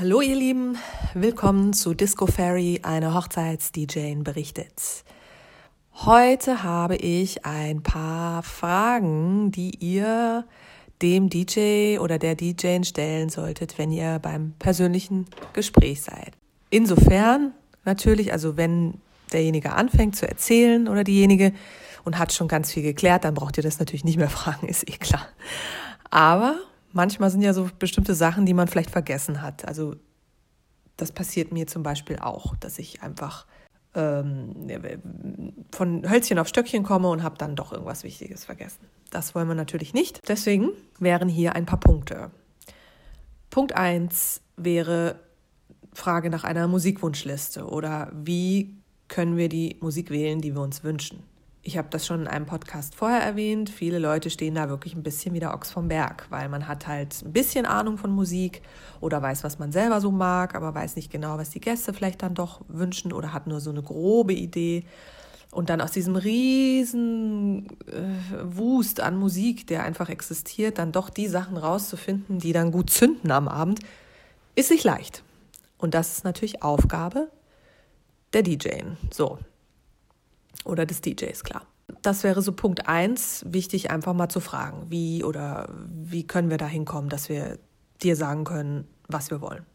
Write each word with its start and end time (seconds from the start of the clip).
Hallo 0.00 0.22
ihr 0.22 0.34
Lieben, 0.34 0.78
willkommen 1.12 1.74
zu 1.74 1.92
Disco 1.92 2.24
Fairy, 2.24 2.80
eine 2.84 3.12
Hochzeits-DJ 3.12 4.22
berichtet. 4.22 5.04
Heute 5.92 6.62
habe 6.62 6.96
ich 6.96 7.44
ein 7.44 7.82
paar 7.82 8.42
Fragen, 8.42 9.50
die 9.52 9.72
ihr 9.78 10.46
dem 11.02 11.28
DJ 11.28 11.98
oder 11.98 12.18
der 12.18 12.34
DJ 12.34 12.82
stellen 12.84 13.28
solltet, 13.28 13.76
wenn 13.76 13.92
ihr 13.92 14.18
beim 14.20 14.54
persönlichen 14.58 15.26
Gespräch 15.52 16.00
seid. 16.00 16.32
Insofern 16.70 17.52
natürlich, 17.84 18.32
also 18.32 18.56
wenn 18.56 19.02
derjenige 19.34 19.74
anfängt 19.74 20.16
zu 20.16 20.26
erzählen 20.26 20.88
oder 20.88 21.04
diejenige 21.04 21.52
und 22.04 22.18
hat 22.18 22.32
schon 22.32 22.48
ganz 22.48 22.72
viel 22.72 22.84
geklärt, 22.84 23.24
dann 23.24 23.34
braucht 23.34 23.58
ihr 23.58 23.62
das 23.62 23.78
natürlich 23.78 24.04
nicht 24.04 24.16
mehr 24.16 24.30
fragen, 24.30 24.66
ist 24.66 24.88
eh 24.88 24.96
klar. 24.96 25.28
Aber 26.08 26.56
manchmal 26.92 27.30
sind 27.30 27.42
ja 27.42 27.52
so 27.52 27.68
bestimmte 27.78 28.14
Sachen, 28.14 28.46
die 28.46 28.54
man 28.54 28.68
vielleicht 28.68 28.90
vergessen 28.90 29.42
hat. 29.42 29.66
Also 29.66 29.96
das 30.96 31.12
passiert 31.12 31.52
mir 31.52 31.66
zum 31.66 31.82
Beispiel 31.82 32.18
auch, 32.18 32.56
dass 32.56 32.78
ich 32.78 33.02
einfach 33.02 33.46
ähm, 33.94 34.54
von 35.72 36.08
Hölzchen 36.08 36.38
auf 36.38 36.48
Stöckchen 36.48 36.82
komme 36.82 37.08
und 37.08 37.22
habe 37.22 37.38
dann 37.38 37.56
doch 37.56 37.72
irgendwas 37.72 38.04
Wichtiges 38.04 38.44
vergessen. 38.44 38.84
Das 39.10 39.34
wollen 39.34 39.48
wir 39.48 39.54
natürlich 39.54 39.94
nicht. 39.94 40.20
Deswegen 40.28 40.70
wären 40.98 41.28
hier 41.28 41.54
ein 41.54 41.66
paar 41.66 41.80
Punkte. 41.80 42.30
Punkt 43.48 43.74
1 43.74 44.42
wäre 44.56 45.18
Frage 45.92 46.30
nach 46.30 46.44
einer 46.44 46.68
Musikwunschliste 46.68 47.66
oder 47.66 48.12
wie 48.14 48.76
können 49.08 49.36
wir 49.36 49.48
die 49.48 49.76
Musik 49.80 50.10
wählen, 50.10 50.40
die 50.40 50.54
wir 50.54 50.60
uns 50.60 50.84
wünschen 50.84 51.24
ich 51.62 51.76
habe 51.76 51.88
das 51.90 52.06
schon 52.06 52.22
in 52.22 52.26
einem 52.26 52.46
Podcast 52.46 52.94
vorher 52.94 53.20
erwähnt, 53.20 53.68
viele 53.68 53.98
Leute 53.98 54.30
stehen 54.30 54.54
da 54.54 54.70
wirklich 54.70 54.94
ein 54.94 55.02
bisschen 55.02 55.34
wie 55.34 55.40
der 55.40 55.54
Ochs 55.54 55.70
vom 55.70 55.88
Berg, 55.88 56.26
weil 56.30 56.48
man 56.48 56.66
hat 56.66 56.86
halt 56.86 57.22
ein 57.22 57.32
bisschen 57.32 57.66
Ahnung 57.66 57.98
von 57.98 58.10
Musik 58.10 58.62
oder 59.00 59.20
weiß, 59.20 59.44
was 59.44 59.58
man 59.58 59.70
selber 59.70 60.00
so 60.00 60.10
mag, 60.10 60.54
aber 60.54 60.74
weiß 60.74 60.96
nicht 60.96 61.12
genau, 61.12 61.36
was 61.36 61.50
die 61.50 61.60
Gäste 61.60 61.92
vielleicht 61.92 62.22
dann 62.22 62.34
doch 62.34 62.62
wünschen 62.68 63.12
oder 63.12 63.34
hat 63.34 63.46
nur 63.46 63.60
so 63.60 63.70
eine 63.70 63.82
grobe 63.82 64.32
Idee. 64.32 64.84
Und 65.50 65.68
dann 65.68 65.80
aus 65.80 65.90
diesem 65.90 66.14
riesen 66.14 67.66
äh, 67.88 68.56
Wust 68.56 69.00
an 69.00 69.16
Musik, 69.16 69.66
der 69.66 69.82
einfach 69.82 70.08
existiert, 70.08 70.78
dann 70.78 70.92
doch 70.92 71.10
die 71.10 71.26
Sachen 71.26 71.56
rauszufinden, 71.56 72.38
die 72.38 72.52
dann 72.52 72.70
gut 72.70 72.88
zünden 72.90 73.32
am 73.32 73.48
Abend, 73.48 73.80
ist 74.54 74.70
nicht 74.70 74.84
leicht. 74.84 75.24
Und 75.76 75.94
das 75.94 76.12
ist 76.12 76.24
natürlich 76.24 76.62
Aufgabe 76.62 77.28
der 78.32 78.42
DJ. 78.42 78.68
So, 79.10 79.38
oder 80.64 80.86
des 80.86 81.00
DJs, 81.00 81.42
klar. 81.44 81.62
Das 82.02 82.22
wäre 82.22 82.40
so 82.42 82.52
Punkt 82.52 82.88
eins, 82.88 83.44
wichtig 83.46 83.90
einfach 83.90 84.14
mal 84.14 84.28
zu 84.28 84.40
fragen, 84.40 84.86
wie 84.88 85.24
oder 85.24 85.68
wie 85.88 86.26
können 86.26 86.50
wir 86.50 86.58
da 86.58 86.66
hinkommen, 86.66 87.10
dass 87.10 87.28
wir 87.28 87.58
dir 88.02 88.16
sagen 88.16 88.44
können, 88.44 88.86
was 89.08 89.30
wir 89.30 89.40
wollen. 89.40 89.66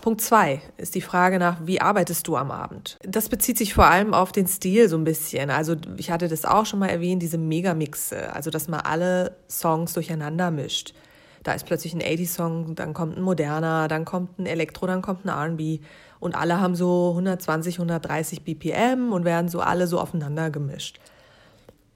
Punkt 0.00 0.20
zwei 0.20 0.60
ist 0.78 0.96
die 0.96 1.00
Frage 1.00 1.38
nach, 1.38 1.58
wie 1.64 1.80
arbeitest 1.80 2.26
du 2.26 2.36
am 2.36 2.50
Abend? 2.50 2.98
Das 3.02 3.28
bezieht 3.28 3.56
sich 3.56 3.74
vor 3.74 3.86
allem 3.86 4.14
auf 4.14 4.32
den 4.32 4.48
Stil 4.48 4.88
so 4.88 4.96
ein 4.96 5.04
bisschen. 5.04 5.50
Also 5.50 5.76
ich 5.96 6.10
hatte 6.10 6.26
das 6.26 6.44
auch 6.44 6.66
schon 6.66 6.80
mal 6.80 6.88
erwähnt, 6.88 7.22
diese 7.22 7.38
Megamixe, 7.38 8.34
also 8.34 8.50
dass 8.50 8.66
man 8.66 8.80
alle 8.80 9.36
Songs 9.48 9.92
durcheinander 9.92 10.50
mischt. 10.50 10.92
Da 11.44 11.52
ist 11.52 11.66
plötzlich 11.66 11.94
ein 11.94 12.02
80-Song, 12.02 12.74
dann 12.74 12.94
kommt 12.94 13.16
ein 13.16 13.22
moderner, 13.22 13.86
dann 13.86 14.04
kommt 14.04 14.38
ein 14.38 14.46
Elektro, 14.46 14.86
dann 14.86 15.02
kommt 15.02 15.24
ein 15.24 15.28
R&B 15.28 15.80
und 16.22 16.36
alle 16.36 16.60
haben 16.60 16.76
so 16.76 17.10
120, 17.10 17.76
130 17.80 18.44
BPM 18.44 19.12
und 19.12 19.24
werden 19.24 19.48
so 19.48 19.60
alle 19.60 19.88
so 19.88 19.98
aufeinander 19.98 20.50
gemischt. 20.50 21.00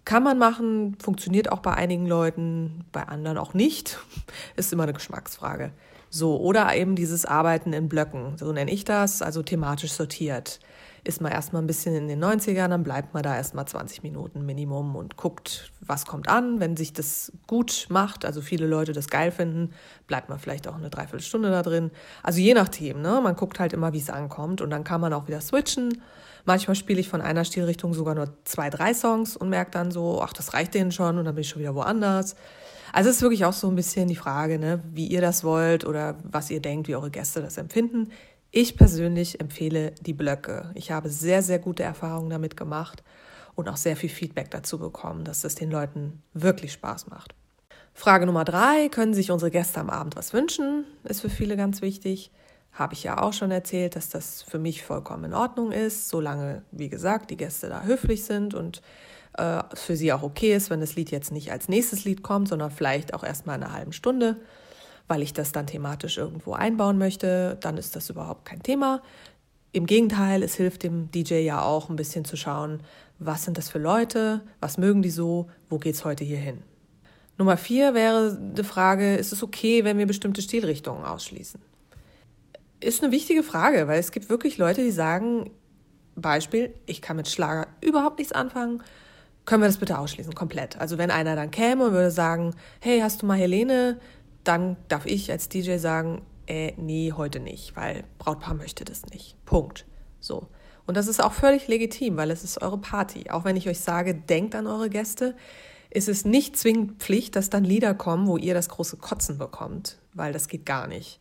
Kann 0.05 0.25
man 0.25 0.37
machen, 0.37 0.97
funktioniert 1.01 1.53
auch 1.53 1.61
bei 1.61 1.75
einigen 1.75 2.07
Leuten, 2.07 2.85
bei 2.91 3.05
anderen 3.05 3.39
auch 3.39 3.55
nicht. 3.55 3.99
Ist 4.57 4.73
immer 4.73 4.83
eine 4.83 4.95
Geschmacksfrage. 4.95 5.71
So, 6.11 6.41
oder 6.41 6.75
eben 6.75 6.97
dieses 6.97 7.25
Arbeiten 7.25 7.73
in 7.73 7.89
Blöcken, 7.89 8.37
so 8.37 8.51
nenne 8.53 8.73
ich 8.73 8.85
das, 8.85 9.23
also 9.23 9.45
thematisch 9.45 9.93
sortiert 9.93 10.59
ist 11.07 11.21
man 11.21 11.33
erstmal 11.33 11.63
ein 11.63 11.67
bisschen 11.67 11.95
in 11.95 12.09
den 12.09 12.23
90ern, 12.23 12.69
dann 12.69 12.83
bleibt 12.83 13.15
man 13.15 13.23
da 13.23 13.37
erstmal 13.37 13.67
20 13.67 14.03
Minuten 14.03 14.45
Minimum 14.45 14.97
und 14.97 15.17
guckt, 15.17 15.73
was 15.81 16.05
kommt 16.07 16.29
an. 16.29 16.61
Wenn 16.61 16.77
sich 16.77 16.93
das 16.93 17.33
gut 17.47 17.87
macht, 17.89 18.25
also 18.25 18.41
viele 18.41 18.67
Leute 18.67 18.93
das 18.93 19.09
geil 19.09 19.31
finden, 19.31 19.73
bleibt 20.07 20.29
man 20.29 20.39
vielleicht 20.39 20.67
auch 20.69 20.75
eine 20.75 20.91
Dreiviertelstunde 20.91 21.51
da 21.51 21.63
drin. 21.63 21.91
Also 22.23 22.41
je 22.41 22.55
nachdem, 22.55 23.03
ne? 23.03 23.21
man 23.23 23.37
guckt 23.37 23.61
halt 23.61 23.73
immer, 23.73 23.93
wie 23.93 24.01
es 24.01 24.11
ankommt 24.11 24.61
und 24.61 24.71
dann 24.71 24.85
kann 24.85 25.01
man 25.01 25.13
auch 25.13 25.29
wieder 25.29 25.41
switchen. 25.41 26.03
Manchmal 26.45 26.77
spiele 26.77 27.01
ich 27.01 27.09
von 27.09 27.21
einer 27.21 27.45
Stilrichtung 27.45 27.95
sogar 27.95 28.15
nur 28.15 28.29
zwei, 28.45 28.71
drei 28.71 28.95
Songs 28.95 29.37
und 29.37 29.49
merke 29.49 29.73
dann 29.73 29.91
so, 29.91 30.23
ach, 30.23 30.33
das 30.33 30.55
reicht 30.55 30.75
denen 30.75 30.93
schon 30.93 31.19
und 31.19 31.25
dann 31.25 31.35
bin 31.35 31.43
ich 31.43 31.49
schon 31.49 31.61
wieder 31.61 31.75
woanders. 31.75 32.37
Also 32.93 33.11
es 33.11 33.17
ist 33.17 33.23
wirklich 33.23 33.45
auch 33.45 33.53
so 33.53 33.69
ein 33.69 33.75
bisschen 33.75 34.09
die 34.09 34.17
Frage, 34.17 34.59
ne, 34.59 34.81
wie 34.93 35.07
ihr 35.07 35.21
das 35.21 35.45
wollt 35.45 35.85
oder 35.85 36.17
was 36.23 36.51
ihr 36.51 36.61
denkt, 36.61 36.89
wie 36.89 36.95
eure 36.95 37.11
Gäste 37.11 37.43
das 37.43 37.59
empfinden. 37.59 38.11
Ich 38.59 38.75
persönlich 38.79 39.39
empfehle 39.39 39.93
die 40.01 40.15
Blöcke. 40.15 40.71
Ich 40.73 40.91
habe 40.91 41.11
sehr, 41.11 41.43
sehr 41.43 41.59
gute 41.59 41.83
Erfahrungen 41.83 42.31
damit 42.31 42.57
gemacht 42.57 43.05
und 43.55 43.69
auch 43.69 43.77
sehr 43.77 43.97
viel 43.97 44.09
Feedback 44.09 44.51
dazu 44.51 44.79
bekommen, 44.79 45.25
dass 45.25 45.45
es 45.45 45.57
den 45.57 45.71
Leuten 45.71 46.23
wirklich 46.33 46.73
Spaß 46.73 47.09
macht. 47.09 47.35
Frage 47.93 48.25
Nummer 48.25 48.47
drei, 48.47 48.89
können 48.89 49.13
sich 49.13 49.31
unsere 49.31 49.51
Gäste 49.51 49.79
am 49.79 49.91
Abend 49.91 50.17
was 50.17 50.33
wünschen? 50.33 50.87
Ist 51.05 51.21
für 51.21 51.29
viele 51.29 51.59
ganz 51.59 51.83
wichtig. 51.83 52.31
Habe 52.73 52.95
ich 52.95 53.03
ja 53.03 53.21
auch 53.21 53.35
schon 53.35 53.51
erzählt, 53.51 53.95
dass 53.95 54.09
das 54.09 54.41
für 54.41 54.59
mich 54.59 54.83
vollkommen 54.83 55.25
in 55.25 55.35
Ordnung 55.35 55.71
ist, 55.71 56.09
solange, 56.09 56.63
wie 56.71 56.89
gesagt, 56.89 57.31
die 57.31 57.37
Gäste 57.37 57.69
da 57.69 57.83
höflich 57.83 58.25
sind 58.25 58.55
und 58.55 58.81
äh, 59.37 59.63
für 59.75 59.97
sie 59.97 60.15
auch 60.15 60.23
okay 60.23 60.57
ist, 60.57 60.71
wenn 60.71 60.81
das 60.81 60.97
Lied 60.97 61.11
jetzt 61.11 61.31
nicht 61.31 61.53
als 61.53 61.69
nächstes 61.69 62.07
Lied 62.07 62.23
kommt, 62.23 62.49
sondern 62.49 62.71
vielleicht 62.71 63.13
auch 63.13 63.23
erst 63.23 63.45
mal 63.45 63.57
in 63.57 63.65
einer 63.65 63.75
halben 63.75 63.93
Stunde 63.93 64.39
weil 65.09 65.23
ich 65.23 65.33
das 65.33 65.53
dann 65.53 65.67
thematisch 65.67 66.19
irgendwo 66.19 66.53
einbauen 66.53 66.99
möchte, 66.99 67.57
dann 67.61 67.77
ist 67.77 67.97
das 67.97 68.11
überhaupt 68.11 68.45
kein 68.45 68.63
Thema. 68.63 69.03
Im 69.73 69.87
Gegenteil, 69.87 70.43
es 70.43 70.55
hilft 70.55 70.83
dem 70.83 71.11
DJ 71.11 71.41
ja 71.41 71.63
auch 71.63 71.91
ein 71.91 71.97
bisschen 71.97 72.25
zu 72.25 72.37
schauen, 72.37 72.81
was 73.19 73.45
sind 73.45 73.59
das 73.59 73.69
für 73.69 73.79
Leute, 73.79 74.43
was 74.61 74.79
mögen 74.79 75.03
die 75.03 75.11
so, 75.11 75.49
wo 75.69 75.79
geht's 75.79 76.05
heute 76.05 76.25
hier 76.25 76.39
hin. 76.39 76.63
Nummer 77.39 77.57
vier 77.57 77.95
wäre 77.95 78.37
die 78.37 78.65
Frage, 78.65 79.17
ist 79.17 79.33
es 79.33 79.43
okay, 79.43 79.85
wenn 79.85 79.99
wir 79.99 80.07
bestimmte 80.07 80.41
Stilrichtungen 80.41 81.05
ausschließen? 81.05 81.61
Ist 82.81 83.03
eine 83.03 83.13
wichtige 83.13 83.43
Frage, 83.43 83.89
weil 83.89 84.01
es 84.01 84.13
gibt 84.13 84.31
wirklich 84.31 84.59
Leute, 84.59 84.83
die 84.83 84.91
sagen, 84.91 85.51
Beispiel, 86.15 86.75
ich 86.87 87.03
kann 87.03 87.17
mit 87.17 87.29
Schlager 87.29 87.67
überhaupt 87.83 88.19
nichts 88.19 88.33
anfangen, 88.33 88.83
können 89.45 89.63
wir 89.63 89.69
das 89.69 89.77
bitte 89.77 89.99
ausschließen, 89.99 90.35
komplett. 90.35 90.79
Also 90.79 90.99
wenn 90.99 91.11
einer 91.11 91.37
dann 91.37 91.51
käme 91.51 91.85
und 91.85 91.93
würde 91.93 92.11
sagen, 92.11 92.55
hey, 92.81 93.01
hast 93.01 93.23
du 93.23 93.27
mal 93.27 93.39
Helene, 93.39 93.99
dann 94.49 94.77
darf 94.89 95.07
ich 95.07 95.31
als 95.31 95.49
DJ 95.49 95.77
sagen, 95.77 96.23
äh, 96.47 96.73
nee, 96.77 97.13
heute 97.17 97.41
nicht, 97.41 97.77
weil 97.77 98.05
Brautpaar 98.19 98.55
möchte 98.55 98.85
das 98.85 99.07
nicht. 99.07 99.37
Punkt. 99.45 99.87
So. 100.21 100.49
Und 100.87 100.97
das 100.97 101.09
ist 101.09 101.23
auch 101.23 101.33
völlig 101.33 101.67
legitim, 101.67 102.17
weil 102.17 102.31
es 102.31 102.45
ist 102.45 102.63
eure 102.63 102.79
Party. 102.79 103.31
Auch 103.31 103.45
wenn 103.45 103.57
ich 103.57 103.69
euch 103.69 103.81
sage, 103.81 104.15
denkt 104.15 104.55
an 104.55 104.67
eure 104.67 104.89
Gäste, 104.89 105.37
ist 105.91 106.09
es 106.09 106.25
nicht 106.25 106.57
zwingend 106.57 107.03
Pflicht, 107.03 107.37
dass 107.37 107.51
dann 107.51 107.65
Lieder 107.65 107.95
kommen, 107.95 108.27
wo 108.27 108.37
ihr 108.37 108.55
das 108.55 108.69
große 108.69 108.97
Kotzen 108.97 109.39
bekommt, 109.39 109.99
weil 110.15 110.33
das 110.33 110.49
geht 110.49 110.67
gar 110.67 110.87
nicht. 110.87 111.21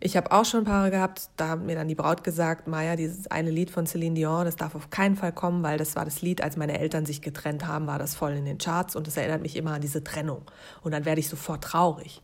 Ich 0.00 0.16
habe 0.16 0.32
auch 0.32 0.44
schon 0.44 0.64
Paare 0.64 0.90
gehabt, 0.90 1.30
da 1.36 1.50
hat 1.50 1.62
mir 1.62 1.74
dann 1.74 1.88
die 1.88 1.94
Braut 1.94 2.22
gesagt, 2.22 2.68
Maja, 2.68 2.96
dieses 2.96 3.30
eine 3.30 3.50
Lied 3.50 3.70
von 3.70 3.86
Celine 3.86 4.14
Dion, 4.14 4.44
das 4.44 4.56
darf 4.56 4.74
auf 4.74 4.90
keinen 4.90 5.16
Fall 5.16 5.32
kommen, 5.32 5.62
weil 5.62 5.78
das 5.78 5.96
war 5.96 6.04
das 6.04 6.20
Lied, 6.22 6.42
als 6.42 6.56
meine 6.56 6.78
Eltern 6.78 7.06
sich 7.06 7.22
getrennt 7.22 7.66
haben, 7.66 7.86
war 7.86 7.98
das 7.98 8.14
voll 8.14 8.32
in 8.32 8.44
den 8.44 8.58
Charts 8.58 8.96
und 8.96 9.06
das 9.06 9.16
erinnert 9.16 9.42
mich 9.42 9.56
immer 9.56 9.72
an 9.72 9.80
diese 9.80 10.04
Trennung. 10.04 10.42
Und 10.82 10.92
dann 10.92 11.04
werde 11.04 11.20
ich 11.20 11.28
sofort 11.28 11.64
traurig. 11.64 12.22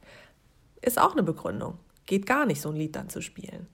Ist 0.82 1.00
auch 1.00 1.12
eine 1.12 1.22
Begründung. 1.22 1.78
Geht 2.06 2.26
gar 2.26 2.46
nicht, 2.46 2.60
so 2.60 2.68
ein 2.68 2.76
Lied 2.76 2.96
dann 2.96 3.08
zu 3.08 3.22
spielen. 3.22 3.66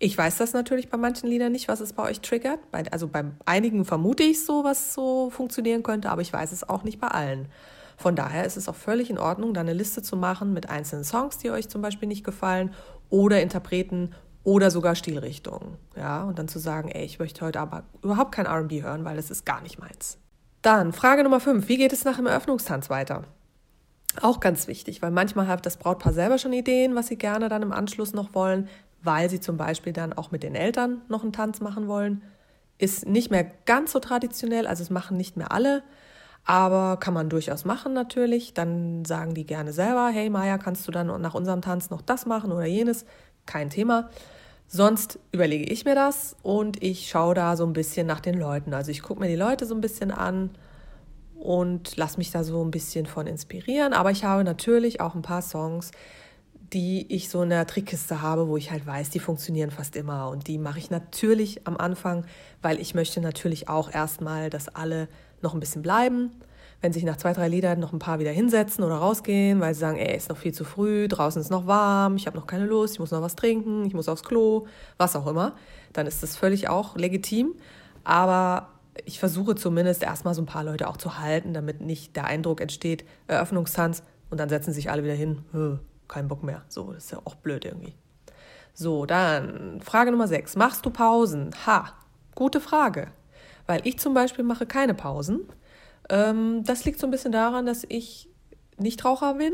Ich 0.00 0.16
weiß 0.16 0.38
das 0.38 0.52
natürlich 0.52 0.90
bei 0.90 0.96
manchen 0.96 1.28
Liedern 1.28 1.52
nicht, 1.52 1.68
was 1.68 1.80
es 1.80 1.92
bei 1.92 2.04
euch 2.04 2.20
triggert. 2.20 2.60
also 2.90 3.08
bei 3.08 3.24
einigen 3.46 3.84
vermute 3.84 4.22
ich 4.22 4.44
so, 4.44 4.62
was 4.62 4.94
so 4.94 5.28
funktionieren 5.30 5.82
könnte, 5.82 6.10
aber 6.10 6.22
ich 6.22 6.32
weiß 6.32 6.52
es 6.52 6.68
auch 6.68 6.84
nicht 6.84 7.00
bei 7.00 7.08
allen. 7.08 7.48
Von 7.98 8.14
daher 8.14 8.44
ist 8.44 8.56
es 8.56 8.68
auch 8.68 8.76
völlig 8.76 9.10
in 9.10 9.18
Ordnung, 9.18 9.54
da 9.54 9.60
eine 9.60 9.72
Liste 9.72 10.02
zu 10.02 10.16
machen 10.16 10.54
mit 10.54 10.70
einzelnen 10.70 11.02
Songs, 11.02 11.36
die 11.38 11.50
euch 11.50 11.68
zum 11.68 11.82
Beispiel 11.82 12.06
nicht 12.06 12.22
gefallen 12.22 12.72
oder 13.10 13.42
Interpreten 13.42 14.14
oder 14.44 14.70
sogar 14.70 14.94
Stilrichtungen. 14.94 15.76
Ja, 15.96 16.22
und 16.22 16.38
dann 16.38 16.46
zu 16.46 16.60
sagen, 16.60 16.90
ey, 16.90 17.04
ich 17.04 17.18
möchte 17.18 17.44
heute 17.44 17.58
aber 17.58 17.82
überhaupt 18.00 18.30
kein 18.30 18.46
RB 18.46 18.84
hören, 18.84 19.04
weil 19.04 19.16
das 19.16 19.32
ist 19.32 19.44
gar 19.44 19.60
nicht 19.62 19.80
meins. 19.80 20.16
Dann 20.62 20.92
Frage 20.92 21.24
Nummer 21.24 21.40
5. 21.40 21.66
Wie 21.66 21.76
geht 21.76 21.92
es 21.92 22.04
nach 22.04 22.16
dem 22.16 22.26
Eröffnungstanz 22.26 22.88
weiter? 22.88 23.24
Auch 24.22 24.38
ganz 24.38 24.68
wichtig, 24.68 25.02
weil 25.02 25.10
manchmal 25.10 25.48
hat 25.48 25.66
das 25.66 25.76
Brautpaar 25.76 26.12
selber 26.12 26.38
schon 26.38 26.52
Ideen, 26.52 26.94
was 26.94 27.08
sie 27.08 27.18
gerne 27.18 27.48
dann 27.48 27.62
im 27.62 27.72
Anschluss 27.72 28.12
noch 28.12 28.32
wollen, 28.32 28.68
weil 29.02 29.28
sie 29.28 29.40
zum 29.40 29.56
Beispiel 29.56 29.92
dann 29.92 30.12
auch 30.12 30.30
mit 30.30 30.44
den 30.44 30.54
Eltern 30.54 31.02
noch 31.08 31.24
einen 31.24 31.32
Tanz 31.32 31.60
machen 31.60 31.88
wollen. 31.88 32.22
Ist 32.78 33.06
nicht 33.06 33.32
mehr 33.32 33.44
ganz 33.66 33.90
so 33.90 33.98
traditionell, 33.98 34.68
also 34.68 34.84
es 34.84 34.90
machen 34.90 35.16
nicht 35.16 35.36
mehr 35.36 35.50
alle, 35.50 35.82
aber 36.48 36.96
kann 36.96 37.12
man 37.12 37.28
durchaus 37.28 37.66
machen 37.66 37.92
natürlich. 37.92 38.54
Dann 38.54 39.04
sagen 39.04 39.34
die 39.34 39.44
gerne 39.44 39.70
selber, 39.74 40.08
hey 40.08 40.30
Maja, 40.30 40.56
kannst 40.56 40.88
du 40.88 40.90
dann 40.90 41.20
nach 41.20 41.34
unserem 41.34 41.60
Tanz 41.60 41.90
noch 41.90 42.00
das 42.00 42.24
machen 42.24 42.52
oder 42.52 42.64
jenes? 42.64 43.04
Kein 43.44 43.68
Thema. 43.68 44.08
Sonst 44.66 45.18
überlege 45.30 45.70
ich 45.70 45.84
mir 45.84 45.94
das 45.94 46.36
und 46.42 46.82
ich 46.82 47.10
schaue 47.10 47.34
da 47.34 47.54
so 47.54 47.66
ein 47.66 47.74
bisschen 47.74 48.06
nach 48.06 48.20
den 48.20 48.38
Leuten. 48.38 48.72
Also 48.72 48.90
ich 48.90 49.02
gucke 49.02 49.20
mir 49.20 49.28
die 49.28 49.36
Leute 49.36 49.66
so 49.66 49.74
ein 49.74 49.82
bisschen 49.82 50.10
an 50.10 50.48
und 51.38 51.98
lasse 51.98 52.16
mich 52.16 52.30
da 52.30 52.42
so 52.42 52.64
ein 52.64 52.70
bisschen 52.70 53.04
von 53.04 53.26
inspirieren. 53.26 53.92
Aber 53.92 54.10
ich 54.10 54.24
habe 54.24 54.42
natürlich 54.42 55.02
auch 55.02 55.14
ein 55.14 55.22
paar 55.22 55.42
Songs, 55.42 55.90
die 56.72 57.14
ich 57.14 57.28
so 57.28 57.42
in 57.42 57.50
der 57.50 57.66
Trickkiste 57.66 58.22
habe, 58.22 58.48
wo 58.48 58.56
ich 58.56 58.70
halt 58.70 58.86
weiß, 58.86 59.10
die 59.10 59.20
funktionieren 59.20 59.70
fast 59.70 59.96
immer. 59.96 60.30
Und 60.30 60.48
die 60.48 60.56
mache 60.56 60.78
ich 60.78 60.90
natürlich 60.90 61.66
am 61.66 61.76
Anfang, 61.76 62.24
weil 62.62 62.80
ich 62.80 62.94
möchte 62.94 63.20
natürlich 63.20 63.68
auch 63.68 63.92
erstmal, 63.92 64.48
dass 64.48 64.74
alle 64.74 65.08
noch 65.42 65.54
ein 65.54 65.60
bisschen 65.60 65.82
bleiben. 65.82 66.30
Wenn 66.80 66.92
sich 66.92 67.02
nach 67.02 67.16
zwei, 67.16 67.32
drei 67.32 67.48
Liedern 67.48 67.80
noch 67.80 67.92
ein 67.92 67.98
paar 67.98 68.20
wieder 68.20 68.30
hinsetzen 68.30 68.84
oder 68.84 68.96
rausgehen, 68.96 69.60
weil 69.60 69.74
sie 69.74 69.80
sagen, 69.80 69.98
ey, 69.98 70.16
ist 70.16 70.28
noch 70.28 70.36
viel 70.36 70.54
zu 70.54 70.64
früh, 70.64 71.08
draußen 71.08 71.40
ist 71.42 71.50
noch 71.50 71.66
warm, 71.66 72.14
ich 72.14 72.28
habe 72.28 72.36
noch 72.36 72.46
keine 72.46 72.66
Lust, 72.66 72.94
ich 72.94 73.00
muss 73.00 73.10
noch 73.10 73.20
was 73.20 73.34
trinken, 73.34 73.84
ich 73.84 73.94
muss 73.94 74.08
aufs 74.08 74.22
Klo, 74.22 74.66
was 74.96 75.16
auch 75.16 75.26
immer, 75.26 75.54
dann 75.92 76.06
ist 76.06 76.22
das 76.22 76.36
völlig 76.36 76.68
auch 76.68 76.96
legitim. 76.96 77.54
Aber 78.04 78.68
ich 79.04 79.18
versuche 79.18 79.56
zumindest 79.56 80.04
erstmal 80.04 80.34
so 80.34 80.42
ein 80.42 80.46
paar 80.46 80.62
Leute 80.62 80.88
auch 80.88 80.96
zu 80.96 81.18
halten, 81.18 81.52
damit 81.52 81.80
nicht 81.80 82.14
der 82.14 82.26
Eindruck 82.26 82.60
entsteht, 82.60 83.04
Eröffnungstanz 83.26 84.04
und 84.30 84.38
dann 84.38 84.48
setzen 84.48 84.72
sich 84.72 84.88
alle 84.88 85.02
wieder 85.02 85.14
hin, 85.14 85.44
kein 86.06 86.28
Bock 86.28 86.44
mehr. 86.44 86.62
So, 86.68 86.92
das 86.92 87.06
ist 87.06 87.10
ja 87.10 87.20
auch 87.24 87.34
blöd 87.34 87.64
irgendwie. 87.64 87.94
So, 88.72 89.04
dann 89.04 89.80
Frage 89.82 90.12
Nummer 90.12 90.28
6. 90.28 90.54
Machst 90.54 90.86
du 90.86 90.90
Pausen? 90.90 91.50
Ha, 91.66 91.92
gute 92.36 92.60
Frage. 92.60 93.08
Weil 93.68 93.82
ich 93.84 93.98
zum 93.98 94.14
Beispiel 94.14 94.44
mache 94.44 94.66
keine 94.66 94.94
Pausen. 94.94 95.42
Ähm, 96.08 96.64
das 96.64 96.84
liegt 96.86 96.98
so 96.98 97.06
ein 97.06 97.10
bisschen 97.10 97.32
daran, 97.32 97.66
dass 97.66 97.84
ich 97.86 98.28
Nichtraucher 98.78 99.34
bin 99.34 99.52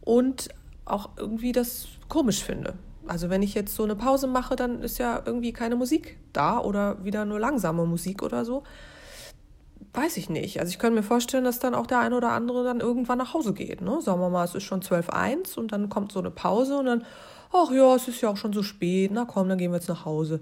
und 0.00 0.48
auch 0.84 1.10
irgendwie 1.16 1.52
das 1.52 1.88
komisch 2.08 2.44
finde. 2.44 2.74
Also 3.08 3.28
wenn 3.28 3.42
ich 3.42 3.54
jetzt 3.54 3.74
so 3.74 3.82
eine 3.82 3.96
Pause 3.96 4.28
mache, 4.28 4.54
dann 4.54 4.82
ist 4.82 4.98
ja 4.98 5.20
irgendwie 5.24 5.52
keine 5.52 5.74
Musik 5.74 6.16
da 6.32 6.60
oder 6.60 7.04
wieder 7.04 7.24
nur 7.24 7.40
langsame 7.40 7.84
Musik 7.84 8.22
oder 8.22 8.44
so. 8.44 8.62
Weiß 9.94 10.16
ich 10.16 10.30
nicht. 10.30 10.60
Also 10.60 10.70
ich 10.70 10.78
könnte 10.78 10.96
mir 10.96 11.02
vorstellen, 11.02 11.44
dass 11.44 11.58
dann 11.58 11.74
auch 11.74 11.88
der 11.88 11.98
eine 11.98 12.16
oder 12.16 12.30
andere 12.30 12.62
dann 12.62 12.78
irgendwann 12.78 13.18
nach 13.18 13.34
Hause 13.34 13.52
geht. 13.52 13.80
Ne? 13.80 14.00
Sagen 14.00 14.20
wir 14.20 14.30
mal, 14.30 14.44
es 14.44 14.54
ist 14.54 14.62
schon 14.62 14.80
12.1 14.80 15.58
und 15.58 15.72
dann 15.72 15.88
kommt 15.88 16.12
so 16.12 16.20
eine 16.20 16.30
Pause 16.30 16.78
und 16.78 16.86
dann, 16.86 17.04
ach 17.52 17.72
ja, 17.72 17.96
es 17.96 18.06
ist 18.06 18.20
ja 18.20 18.28
auch 18.28 18.36
schon 18.36 18.52
so 18.52 18.62
spät, 18.62 19.10
na 19.12 19.24
komm, 19.24 19.48
dann 19.48 19.58
gehen 19.58 19.72
wir 19.72 19.78
jetzt 19.78 19.88
nach 19.88 20.04
Hause. 20.04 20.40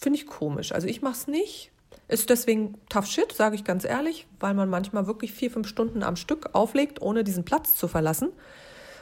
Finde 0.00 0.18
ich 0.18 0.26
komisch. 0.26 0.72
Also 0.72 0.86
ich 0.86 1.02
mache 1.02 1.14
es 1.14 1.26
nicht. 1.26 1.72
Ist 2.10 2.28
deswegen 2.28 2.74
tough 2.88 3.06
shit, 3.06 3.32
sage 3.32 3.54
ich 3.54 3.62
ganz 3.62 3.84
ehrlich, 3.84 4.26
weil 4.40 4.52
man 4.52 4.68
manchmal 4.68 5.06
wirklich 5.06 5.32
vier, 5.32 5.48
fünf 5.48 5.68
Stunden 5.68 6.02
am 6.02 6.16
Stück 6.16 6.50
auflegt, 6.54 7.00
ohne 7.00 7.22
diesen 7.22 7.44
Platz 7.44 7.76
zu 7.76 7.86
verlassen. 7.86 8.30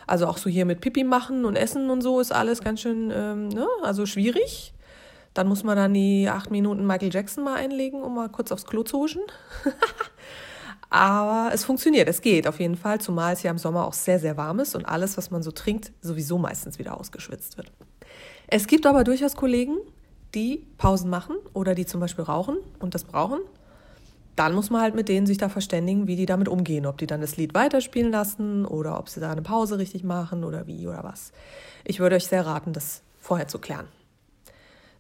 Also 0.07 0.27
auch 0.27 0.37
so 0.37 0.51
hier 0.51 0.67
mit 0.67 0.83
Pipi 0.83 1.05
machen 1.05 1.47
und 1.47 1.57
Essen 1.57 1.89
und 1.89 2.03
so 2.03 2.21
ist 2.21 2.33
alles 2.33 2.61
ganz 2.61 2.83
schön, 2.83 3.11
ähm, 3.11 3.49
ne? 3.49 3.67
also 3.83 4.05
schwierig. 4.05 4.75
Dann 5.33 5.49
muss 5.49 5.65
man 5.65 5.75
dann 5.75 5.95
die 5.95 6.29
acht 6.29 6.51
Minuten 6.51 6.87
Michael 6.87 7.11
Jackson 7.11 7.45
mal 7.45 7.55
einlegen, 7.55 8.03
um 8.03 8.15
mal 8.15 8.29
kurz 8.29 8.53
aufs 8.53 8.67
Klo 8.67 8.83
zu 8.83 8.99
huschen. 8.99 9.23
Aber 10.91 11.51
es 11.55 11.65
funktioniert, 11.65 12.11
es 12.11 12.21
geht 12.21 12.47
auf 12.47 12.61
jeden 12.61 12.77
Fall, 12.77 13.01
zumal 13.01 13.33
es 13.33 13.43
ja 13.43 13.51
im 13.51 13.59
Sommer 13.59 13.87
auch 13.87 13.95
sehr, 13.95 14.19
sehr 14.19 14.37
warm 14.37 14.61
ist 14.61 14.77
und 14.77 14.85
alles, 14.85 15.17
was 15.17 15.31
man 15.31 15.43
so 15.43 15.51
trinkt, 15.51 15.93
sowieso 16.03 16.37
meistens 16.37 16.79
wieder 16.79 16.99
ausgeschwitzt 16.99 17.57
wird. 17.57 17.73
Es 18.49 18.67
gibt 18.67 18.85
aber 18.85 19.05
durchaus 19.05 19.35
Kollegen, 19.35 19.79
die 20.35 20.67
Pausen 20.77 21.11
machen 21.11 21.37
oder 21.55 21.75
die 21.75 21.87
zum 21.87 22.01
Beispiel 22.01 22.25
rauchen 22.25 22.57
und 22.79 22.95
das 22.95 23.05
brauchen 23.05 23.41
dann 24.39 24.55
muss 24.55 24.71
man 24.71 24.81
halt 24.81 24.95
mit 24.95 25.09
denen 25.09 25.27
sich 25.27 25.39
da 25.39 25.49
verständigen, 25.49 26.07
wie 26.07 26.15
die 26.15 26.27
damit 26.27 26.49
umgehen. 26.49 26.87
Ob 26.87 26.99
die 26.99 27.09
dann 27.09 27.21
das 27.21 27.37
Lied 27.37 27.55
weiterspielen 27.55 28.13
lassen 28.13 28.65
oder 28.65 28.99
ob 28.99 29.09
sie 29.09 29.21
da 29.21 29.33
eine 29.33 29.43
Pause 29.43 29.79
richtig 29.79 30.05
machen 30.05 30.45
oder 30.45 30.67
wie 30.67 30.87
oder 30.87 31.03
was. 31.03 31.33
Ich 31.85 31.99
würde 31.99 32.17
euch 32.17 32.27
sehr 32.27 32.47
raten, 32.47 32.73
das 32.73 33.03
vorher 33.19 33.49
zu 33.49 33.59
klären. 33.59 33.89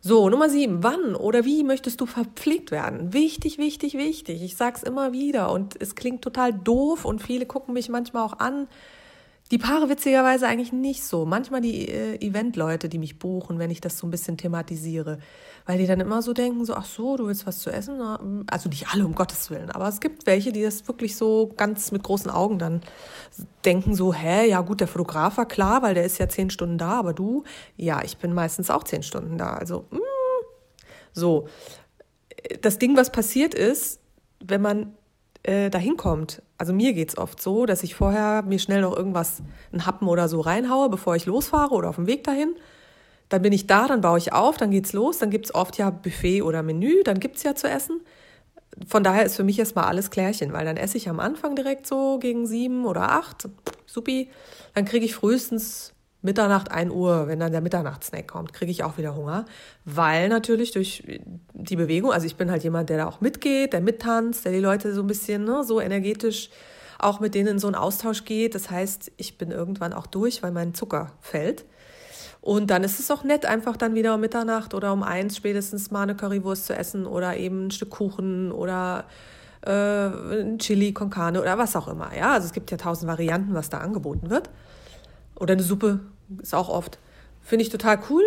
So, 0.00 0.28
Nummer 0.28 0.48
sieben. 0.48 0.82
Wann 0.82 1.14
oder 1.14 1.44
wie 1.44 1.62
möchtest 1.62 2.00
du 2.00 2.06
verpflegt 2.06 2.72
werden? 2.72 3.12
Wichtig, 3.12 3.58
wichtig, 3.58 3.94
wichtig. 3.94 4.42
Ich 4.42 4.56
sag's 4.56 4.82
immer 4.82 5.12
wieder 5.12 5.52
und 5.52 5.80
es 5.80 5.94
klingt 5.94 6.22
total 6.22 6.52
doof 6.52 7.04
und 7.04 7.22
viele 7.22 7.46
gucken 7.46 7.74
mich 7.74 7.88
manchmal 7.88 8.24
auch 8.24 8.38
an. 8.40 8.66
Die 9.50 9.58
Paare 9.58 9.88
witzigerweise 9.88 10.46
eigentlich 10.46 10.72
nicht 10.72 11.04
so. 11.04 11.24
Manchmal 11.24 11.60
die 11.60 11.88
äh, 11.88 12.16
Eventleute, 12.16 12.88
die 12.88 12.98
mich 12.98 13.18
buchen, 13.18 13.58
wenn 13.58 13.70
ich 13.70 13.80
das 13.80 13.98
so 13.98 14.06
ein 14.06 14.10
bisschen 14.10 14.36
thematisiere 14.36 15.18
weil 15.68 15.76
die 15.76 15.86
dann 15.86 16.00
immer 16.00 16.22
so 16.22 16.32
denken, 16.32 16.64
so, 16.64 16.72
ach 16.72 16.86
so, 16.86 17.18
du 17.18 17.26
willst 17.26 17.46
was 17.46 17.58
zu 17.58 17.70
essen? 17.70 18.00
Also 18.46 18.70
nicht 18.70 18.88
alle, 18.88 19.04
um 19.04 19.14
Gottes 19.14 19.50
Willen, 19.50 19.70
aber 19.70 19.86
es 19.86 20.00
gibt 20.00 20.24
welche, 20.24 20.50
die 20.50 20.62
das 20.62 20.88
wirklich 20.88 21.14
so 21.14 21.52
ganz 21.58 21.92
mit 21.92 22.02
großen 22.02 22.30
Augen 22.30 22.58
dann 22.58 22.80
denken, 23.66 23.94
so, 23.94 24.14
hä, 24.14 24.48
ja 24.48 24.62
gut, 24.62 24.80
der 24.80 24.88
Fotograf 24.88 25.36
war 25.36 25.44
klar, 25.44 25.82
weil 25.82 25.92
der 25.92 26.04
ist 26.04 26.16
ja 26.16 26.26
zehn 26.26 26.48
Stunden 26.48 26.78
da, 26.78 26.92
aber 26.92 27.12
du, 27.12 27.44
ja, 27.76 28.02
ich 28.02 28.16
bin 28.16 28.32
meistens 28.32 28.70
auch 28.70 28.82
zehn 28.82 29.02
Stunden 29.02 29.36
da. 29.36 29.52
Also, 29.52 29.84
mm, 29.90 29.98
so. 31.12 31.48
Das 32.62 32.78
Ding, 32.78 32.96
was 32.96 33.12
passiert 33.12 33.52
ist, 33.52 34.00
wenn 34.42 34.62
man 34.62 34.94
äh, 35.48 35.70
dahin 35.70 35.96
kommt, 35.96 36.42
also 36.58 36.72
mir 36.72 36.92
geht 36.92 37.08
es 37.08 37.18
oft 37.18 37.42
so, 37.42 37.66
dass 37.66 37.82
ich 37.82 37.94
vorher 37.94 38.42
mir 38.42 38.58
schnell 38.58 38.82
noch 38.82 38.96
irgendwas, 38.96 39.42
einen 39.72 39.86
Happen 39.86 40.06
oder 40.06 40.28
so 40.28 40.40
reinhaue, 40.40 40.88
bevor 40.88 41.16
ich 41.16 41.26
losfahre 41.26 41.74
oder 41.74 41.88
auf 41.88 41.96
dem 41.96 42.06
Weg 42.06 42.24
dahin 42.24 42.54
dann 43.28 43.42
bin 43.42 43.52
ich 43.52 43.66
da, 43.66 43.86
dann 43.86 44.00
baue 44.00 44.18
ich 44.18 44.32
auf, 44.32 44.56
dann 44.56 44.70
geht's 44.70 44.92
los, 44.92 45.18
dann 45.18 45.30
gibt's 45.30 45.54
oft 45.54 45.76
ja 45.78 45.90
Buffet 45.90 46.42
oder 46.42 46.62
Menü, 46.62 47.02
dann 47.04 47.20
gibt's 47.20 47.42
ja 47.42 47.54
zu 47.54 47.68
essen. 47.68 48.00
Von 48.86 49.02
daher 49.02 49.24
ist 49.24 49.36
für 49.36 49.44
mich 49.44 49.58
erstmal 49.58 49.84
alles 49.84 50.10
Klärchen, 50.10 50.52
weil 50.52 50.64
dann 50.64 50.76
esse 50.76 50.96
ich 50.96 51.08
am 51.08 51.20
Anfang 51.20 51.56
direkt 51.56 51.86
so 51.86 52.18
gegen 52.18 52.46
sieben 52.46 52.86
oder 52.86 53.10
acht, 53.10 53.48
supi. 53.86 54.30
Dann 54.74 54.84
kriege 54.84 55.04
ich 55.04 55.14
frühestens 55.14 55.92
Mitternacht, 56.20 56.72
ein 56.72 56.90
Uhr, 56.90 57.28
wenn 57.28 57.38
dann 57.38 57.52
der 57.52 57.60
Mitternachtssnack 57.60 58.26
kommt, 58.26 58.52
kriege 58.52 58.72
ich 58.72 58.82
auch 58.82 58.98
wieder 58.98 59.14
Hunger, 59.14 59.44
weil 59.84 60.28
natürlich 60.28 60.72
durch 60.72 61.04
die 61.54 61.76
Bewegung, 61.76 62.12
also 62.12 62.26
ich 62.26 62.36
bin 62.36 62.50
halt 62.50 62.64
jemand, 62.64 62.90
der 62.90 62.96
da 62.98 63.06
auch 63.06 63.20
mitgeht, 63.20 63.72
der 63.72 63.80
mittanzt, 63.80 64.44
der 64.44 64.52
die 64.52 64.58
Leute 64.58 64.92
so 64.94 65.02
ein 65.02 65.06
bisschen 65.06 65.44
ne, 65.44 65.62
so 65.62 65.80
energetisch 65.80 66.50
auch 66.98 67.20
mit 67.20 67.34
denen 67.34 67.48
in 67.48 67.58
so 67.60 67.68
einen 67.68 67.76
Austausch 67.76 68.24
geht. 68.24 68.56
Das 68.56 68.70
heißt, 68.70 69.12
ich 69.16 69.38
bin 69.38 69.52
irgendwann 69.52 69.92
auch 69.92 70.06
durch, 70.06 70.42
weil 70.42 70.50
mein 70.50 70.74
Zucker 70.74 71.12
fällt. 71.20 71.64
Und 72.40 72.70
dann 72.70 72.84
ist 72.84 72.98
es 72.98 73.10
auch 73.10 73.24
nett, 73.24 73.46
einfach 73.46 73.76
dann 73.76 73.94
wieder 73.94 74.14
um 74.14 74.20
Mitternacht 74.20 74.74
oder 74.74 74.92
um 74.92 75.02
eins 75.02 75.36
spätestens 75.36 75.90
mal 75.90 76.02
eine 76.02 76.16
Currywurst 76.16 76.66
zu 76.66 76.74
essen 76.74 77.06
oder 77.06 77.36
eben 77.36 77.66
ein 77.66 77.70
Stück 77.70 77.90
Kuchen 77.90 78.52
oder 78.52 79.04
äh, 79.66 79.70
ein 79.70 80.58
Chili 80.58 80.92
con 80.92 81.10
Carne 81.10 81.40
oder 81.40 81.58
was 81.58 81.76
auch 81.76 81.88
immer. 81.88 82.16
Ja, 82.16 82.32
also 82.32 82.46
es 82.46 82.52
gibt 82.52 82.70
ja 82.70 82.76
tausend 82.76 83.08
Varianten, 83.08 83.54
was 83.54 83.70
da 83.70 83.78
angeboten 83.78 84.30
wird. 84.30 84.50
Oder 85.38 85.52
eine 85.52 85.62
Suppe 85.62 86.00
ist 86.42 86.54
auch 86.54 86.68
oft. 86.68 86.98
Finde 87.42 87.62
ich 87.62 87.70
total 87.70 87.98
cool 88.10 88.22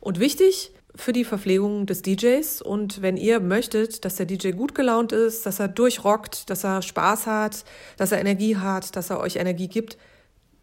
und 0.00 0.20
wichtig 0.20 0.72
für 0.94 1.12
die 1.12 1.24
Verpflegung 1.24 1.86
des 1.86 2.02
DJs. 2.02 2.62
Und 2.62 3.02
wenn 3.02 3.16
ihr 3.16 3.40
möchtet, 3.40 4.04
dass 4.04 4.16
der 4.16 4.26
DJ 4.26 4.50
gut 4.50 4.74
gelaunt 4.74 5.12
ist, 5.12 5.46
dass 5.46 5.60
er 5.60 5.68
durchrockt, 5.68 6.50
dass 6.50 6.64
er 6.64 6.82
Spaß 6.82 7.26
hat, 7.26 7.64
dass 7.96 8.12
er 8.12 8.20
Energie 8.20 8.56
hat, 8.56 8.96
dass 8.96 9.10
er 9.10 9.20
euch 9.20 9.36
Energie 9.36 9.68
gibt, 9.68 9.98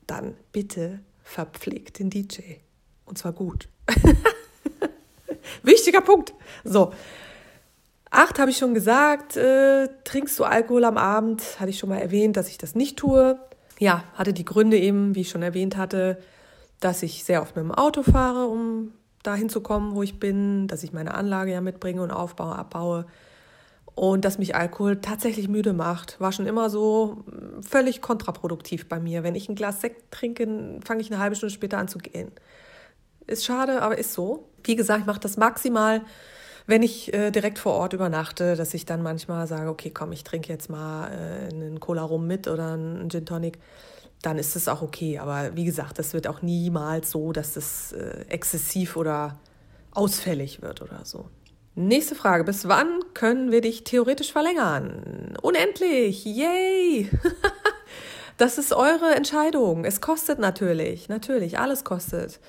dann 0.06 0.36
bitte 0.52 1.00
verpflegt 1.24 2.00
den 2.00 2.10
DJ. 2.10 2.42
Und 3.06 3.18
zwar 3.18 3.34
gut. 3.34 3.68
Wichtiger 5.64 6.02
Punkt. 6.02 6.34
So. 6.64 6.94
Acht 8.10 8.40
habe 8.40 8.52
ich 8.52 8.58
schon 8.58 8.74
gesagt. 8.74 9.36
Äh, 9.36 9.90
trinkst 10.06 10.40
du 10.40 10.46
Alkohol 10.46 10.86
am 10.86 10.98
Abend? 10.98 11.60
Hatte 11.60 11.70
ich 11.70 11.80
schon 11.80 11.90
mal 11.90 12.00
erwähnt, 12.00 12.38
dass 12.38 12.48
ich 12.48 12.58
das 12.58 12.76
nicht 12.76 12.98
tue. 12.98 13.40
Ja, 13.80 14.04
hatte 14.14 14.34
die 14.34 14.46
Gründe 14.46 14.78
eben, 14.78 15.16
wie 15.16 15.22
ich 15.22 15.30
schon 15.30 15.44
erwähnt 15.44 15.78
hatte, 15.78 16.18
dass 16.80 17.04
ich 17.04 17.24
sehr 17.24 17.42
oft 17.42 17.56
mit 17.56 17.64
dem 17.64 17.72
Auto 17.72 18.04
fahre, 18.04 18.48
um 18.48 18.92
dahin 19.24 19.50
zu 19.50 19.62
kommen, 19.62 19.96
wo 19.96 20.04
ich 20.04 20.20
bin, 20.20 20.68
dass 20.68 20.84
ich 20.84 20.94
meine 20.94 21.14
Anlage 21.14 21.52
ja 21.52 21.62
mitbringe 21.62 22.02
und 22.02 22.12
aufbaue, 22.12 22.56
abbaue. 22.56 23.06
Und 23.94 24.26
dass 24.26 24.38
mich 24.38 24.56
Alkohol 24.56 25.02
tatsächlich 25.02 25.48
müde 25.48 25.74
macht, 25.74 26.22
war 26.22 26.32
schon 26.32 26.46
immer 26.46 26.70
so 26.70 27.24
völlig 27.68 28.00
kontraproduktiv 28.02 28.88
bei 28.88 29.00
mir. 29.00 29.24
Wenn 29.24 29.34
ich 29.34 29.50
ein 29.50 29.56
Glas 29.56 29.82
Sekt 29.82 30.12
trinke, 30.12 30.80
fange 30.86 31.02
ich 31.02 31.12
eine 31.12 31.20
halbe 31.20 31.36
Stunde 31.36 31.54
später 31.54 31.80
an 31.80 31.88
zu 31.88 31.98
gehen. 31.98 32.32
Ist 33.26 33.44
schade, 33.44 33.82
aber 33.82 33.98
ist 33.98 34.14
so. 34.14 34.50
Wie 34.64 34.76
gesagt, 34.76 35.02
ich 35.02 35.06
mache 35.08 35.20
das 35.20 35.38
maximal, 35.38 36.02
wenn 36.68 36.84
ich 36.84 37.14
äh, 37.14 37.32
direkt 37.32 37.60
vor 37.60 37.74
Ort 37.74 37.94
übernachte, 37.94 38.56
dass 38.56 38.74
ich 38.74 38.86
dann 38.86 39.02
manchmal 39.02 39.48
sage, 39.48 39.70
okay, 39.70 39.90
komm, 39.90 40.12
ich 40.12 40.26
trinke 40.26 40.52
jetzt 40.52 40.70
mal 40.70 41.10
äh, 41.10 41.54
einen 41.54 41.80
Cola 41.80 42.04
Rum 42.04 42.28
mit 42.28 42.48
oder 42.48 42.74
einen 42.74 43.10
Gin 43.10 43.26
Tonic. 43.26 43.58
Dann 44.22 44.38
ist 44.38 44.56
es 44.56 44.68
auch 44.68 44.82
okay. 44.82 45.18
Aber 45.18 45.56
wie 45.56 45.64
gesagt, 45.64 45.98
das 45.98 46.14
wird 46.14 46.28
auch 46.28 46.42
niemals 46.42 47.12
so, 47.12 47.32
dass 47.32 47.54
das 47.54 47.94
äh, 47.94 48.26
exzessiv 48.28 48.98
oder 48.98 49.40
ausfällig 49.92 50.62
wird 50.62 50.82
oder 50.82 51.00
so. 51.04 51.30
Nächste 51.76 52.16
Frage. 52.16 52.44
Bis 52.44 52.68
wann 52.68 53.00
können 53.14 53.52
wir 53.52 53.62
dich 53.62 53.86
theoretisch 53.86 54.34
verlängern? 54.34 55.38
Unendlich! 55.42 56.26
Yay! 56.26 57.10
das 58.38 58.58
ist 58.58 58.74
eure 58.74 59.16
Entscheidung. 59.16 59.86
Es 59.86 60.02
kostet 60.02 60.40
natürlich. 60.40 61.08
Natürlich, 61.08 61.60
alles 61.60 61.86
kostet. 61.86 62.40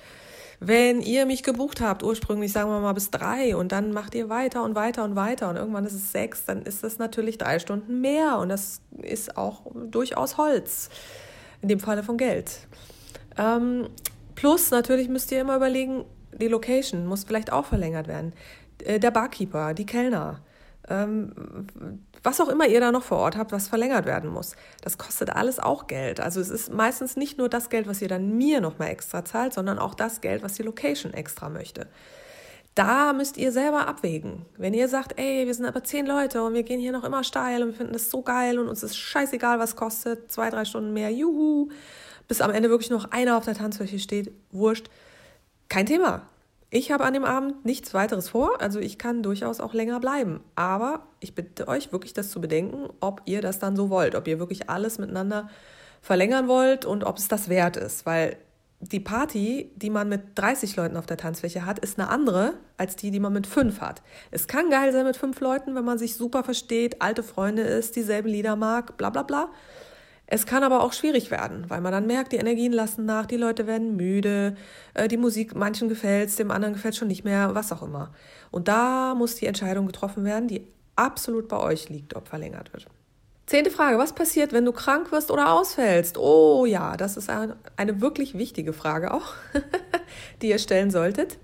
Wenn 0.61 1.01
ihr 1.01 1.25
mich 1.25 1.43
gebucht 1.43 1.79
habt, 1.79 2.03
ursprünglich 2.03 2.51
sagen 2.51 2.69
wir 2.69 2.81
mal 2.81 2.93
bis 2.93 3.11
drei 3.11 3.55
und 3.55 3.71
dann 3.71 3.93
macht 3.93 4.13
ihr 4.13 4.27
weiter 4.27 4.63
und 4.63 4.75
weiter 4.75 5.05
und 5.05 5.15
weiter 5.15 5.49
und 5.49 5.55
irgendwann 5.55 5.85
ist 5.85 5.93
es 5.93 6.11
sechs, 6.11 6.43
dann 6.43 6.63
ist 6.63 6.83
das 6.83 6.97
natürlich 6.97 7.37
drei 7.37 7.59
Stunden 7.59 8.01
mehr 8.01 8.37
und 8.39 8.49
das 8.49 8.81
ist 9.01 9.37
auch 9.37 9.61
durchaus 9.73 10.37
Holz, 10.37 10.89
in 11.61 11.69
dem 11.69 11.79
Falle 11.79 12.03
von 12.03 12.17
Geld. 12.17 12.67
Ähm, 13.37 13.87
plus 14.35 14.69
natürlich 14.71 15.07
müsst 15.07 15.31
ihr 15.31 15.39
immer 15.39 15.55
überlegen, 15.55 16.03
die 16.37 16.47
Location 16.47 17.07
muss 17.07 17.23
vielleicht 17.23 17.53
auch 17.53 17.65
verlängert 17.65 18.07
werden. 18.09 18.33
Äh, 18.83 18.99
der 18.99 19.11
Barkeeper, 19.11 19.73
die 19.73 19.85
Kellner, 19.85 20.41
was 22.23 22.41
auch 22.41 22.49
immer 22.49 22.67
ihr 22.67 22.79
da 22.79 22.91
noch 22.91 23.03
vor 23.03 23.19
Ort 23.19 23.37
habt, 23.37 23.51
was 23.51 23.67
verlängert 23.67 24.05
werden 24.05 24.29
muss. 24.29 24.55
Das 24.81 24.97
kostet 24.97 25.29
alles 25.29 25.59
auch 25.59 25.85
Geld. 25.87 26.19
Also 26.19 26.41
es 26.41 26.49
ist 26.49 26.73
meistens 26.73 27.15
nicht 27.15 27.37
nur 27.37 27.47
das 27.47 27.69
Geld, 27.69 27.87
was 27.87 28.01
ihr 28.01 28.07
dann 28.07 28.37
mir 28.37 28.59
nochmal 28.59 28.89
extra 28.89 29.23
zahlt, 29.23 29.53
sondern 29.53 29.77
auch 29.77 29.93
das 29.93 30.21
Geld, 30.21 30.41
was 30.41 30.53
die 30.53 30.63
Location 30.63 31.13
extra 31.13 31.49
möchte. 31.49 31.87
Da 32.75 33.13
müsst 33.13 33.37
ihr 33.37 33.51
selber 33.51 33.87
abwägen. 33.87 34.45
Wenn 34.57 34.73
ihr 34.73 34.87
sagt, 34.87 35.19
ey, 35.19 35.45
wir 35.45 35.53
sind 35.53 35.65
aber 35.65 35.83
zehn 35.83 36.05
Leute 36.05 36.43
und 36.43 36.53
wir 36.53 36.63
gehen 36.63 36.79
hier 36.79 36.91
noch 36.91 37.03
immer 37.03 37.23
steil 37.23 37.61
und 37.61 37.69
wir 37.69 37.75
finden 37.75 37.93
das 37.93 38.09
so 38.09 38.21
geil 38.21 38.57
und 38.57 38.69
uns 38.69 38.83
ist 38.83 38.95
scheißegal, 38.95 39.59
was 39.59 39.75
kostet, 39.75 40.31
zwei, 40.31 40.49
drei 40.49 40.65
Stunden 40.65 40.93
mehr, 40.93 41.11
juhu, 41.11 41.69
bis 42.27 42.41
am 42.41 42.51
Ende 42.51 42.69
wirklich 42.69 42.89
noch 42.89 43.11
einer 43.11 43.37
auf 43.37 43.45
der 43.45 43.55
Tanzfläche 43.55 43.99
steht, 43.99 44.31
wurscht, 44.51 44.89
kein 45.67 45.85
Thema. 45.85 46.23
Ich 46.71 46.91
habe 46.91 47.03
an 47.03 47.13
dem 47.13 47.25
Abend 47.25 47.65
nichts 47.65 47.95
weiteres 47.95 48.29
vor, 48.29 48.61
also 48.61 48.79
ich 48.79 48.99
kann 48.99 49.23
durchaus 49.23 49.59
auch 49.59 49.73
länger 49.73 49.99
bleiben. 49.99 50.41
Aber 50.55 51.07
ich 51.19 51.33
bitte 51.33 51.67
euch 51.67 51.91
wirklich 51.91 52.13
das 52.13 52.29
zu 52.29 52.39
bedenken, 52.39 52.89
ob 52.99 53.21
ihr 53.25 53.41
das 53.41 53.57
dann 53.57 53.75
so 53.75 53.89
wollt, 53.89 54.13
ob 54.13 54.27
ihr 54.27 54.37
wirklich 54.37 54.69
alles 54.69 54.99
miteinander 54.99 55.49
verlängern 56.01 56.47
wollt 56.47 56.85
und 56.85 57.03
ob 57.03 57.17
es 57.17 57.27
das 57.27 57.49
wert 57.49 57.75
ist, 57.75 58.05
weil 58.05 58.37
die 58.81 58.99
Party, 58.99 59.71
die 59.75 59.89
man 59.89 60.07
mit 60.07 60.21
30 60.35 60.75
Leuten 60.75 60.95
auf 60.95 61.05
der 61.05 61.17
Tanzfläche 61.17 61.65
hat, 61.65 61.79
ist 61.79 61.99
eine 61.99 62.07
andere 62.09 62.53
als 62.77 62.95
die, 62.95 63.11
die 63.11 63.19
man 63.19 63.33
mit 63.33 63.45
fünf 63.45 63.81
hat. 63.81 64.01
Es 64.31 64.47
kann 64.47 64.69
geil 64.69 64.93
sein 64.93 65.05
mit 65.05 65.17
fünf 65.17 65.41
Leuten, 65.41 65.75
wenn 65.75 65.83
man 65.83 65.97
sich 65.97 66.15
super 66.15 66.43
versteht, 66.43 67.01
alte 67.01 67.23
Freunde 67.23 67.63
ist, 67.63 67.97
dieselben 67.97 68.29
Lieder 68.29 68.55
mag, 68.55 68.95
bla 68.95 69.09
bla 69.09 69.23
bla. 69.23 69.49
Es 70.31 70.45
kann 70.45 70.63
aber 70.63 70.83
auch 70.83 70.93
schwierig 70.93 71.31
werden, 71.31 71.65
weil 71.69 71.81
man 71.81 71.91
dann 71.91 72.05
merkt, 72.05 72.33
die 72.33 72.37
Energien 72.37 72.71
lassen 72.71 73.03
nach, 73.03 73.25
die 73.25 73.35
Leute 73.35 73.65
werden 73.65 73.95
müde, 73.95 74.55
äh, 74.93 75.07
die 75.07 75.17
Musik, 75.17 75.55
manchen 75.55 75.89
gefällt 75.89 76.37
dem 76.37 76.51
anderen 76.51 76.75
gefällt 76.75 76.95
schon 76.95 77.07
nicht 77.07 77.23
mehr, 77.23 77.55
was 77.55 77.71
auch 77.71 77.81
immer. 77.81 78.13
Und 78.51 78.67
da 78.67 79.15
muss 79.15 79.35
die 79.35 79.47
Entscheidung 79.47 79.87
getroffen 79.87 80.25
werden, 80.25 80.47
die 80.47 80.67
absolut 80.95 81.47
bei 81.47 81.57
euch 81.57 81.89
liegt, 81.89 82.15
ob 82.15 82.27
verlängert 82.27 82.71
wird. 82.73 82.85
Zehnte 83.47 83.71
Frage, 83.71 83.97
was 83.97 84.13
passiert, 84.13 84.53
wenn 84.53 84.65
du 84.65 84.71
krank 84.71 85.11
wirst 85.11 85.31
oder 85.31 85.51
ausfällst? 85.51 86.19
Oh 86.19 86.67
ja, 86.67 86.95
das 86.95 87.17
ist 87.17 87.31
eine 87.31 87.99
wirklich 87.99 88.37
wichtige 88.37 88.71
Frage 88.71 89.11
auch, 89.11 89.33
die 90.43 90.49
ihr 90.49 90.59
stellen 90.59 90.91
solltet. 90.91 91.39